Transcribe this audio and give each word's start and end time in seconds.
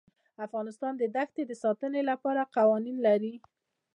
افغانستان 0.45 0.93
د 0.97 1.03
دښتې 1.15 1.43
د 1.47 1.51
ساتنې 1.63 2.01
لپاره 2.09 2.49
قوانین 2.55 2.97
لري. 3.07 3.33